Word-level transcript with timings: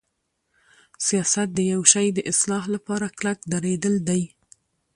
سیاست 1.07 1.47
د 1.55 1.59
یوشی 1.71 2.07
د 2.13 2.19
اصلاح 2.31 2.63
لپاره 2.75 3.07
کلک 3.17 3.39
دریدل 3.51 3.95
دی. 4.09 4.21